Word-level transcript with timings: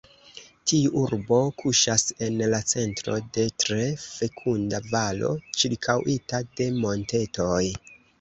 Tiu 0.69 0.91
urbo 0.99 1.37
kuŝas 1.63 2.05
en 2.27 2.39
la 2.53 2.59
centro 2.71 3.17
de 3.35 3.45
tre 3.63 3.77
fekunda 4.05 4.79
valo 4.95 5.29
ĉirkaŭita 5.61 6.41
de 6.61 6.69
montetoj. 6.87 7.61